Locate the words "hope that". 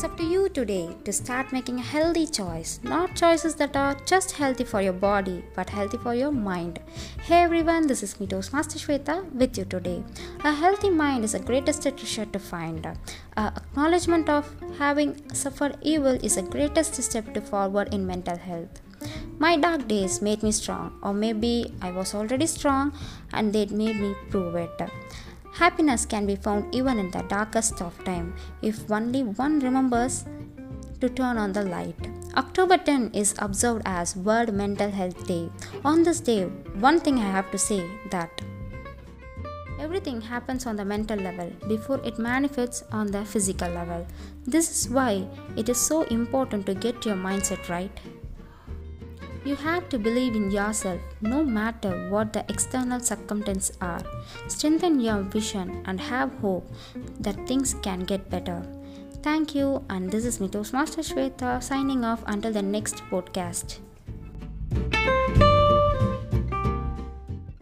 56.40-57.46